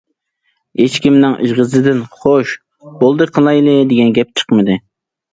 ھېچكىمنىڭ 0.79 1.33
ئېغىزىدىن‹‹ 1.47 1.99
خوش، 2.21 2.53
بولدى 3.03 3.27
قىلايلى›› 3.35 3.75
دېگەن 3.93 4.15
گەپ 4.17 4.33
چىقمىدى. 4.41 4.79